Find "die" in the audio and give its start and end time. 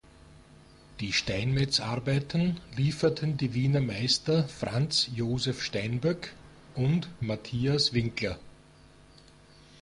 0.99-1.13, 3.37-3.53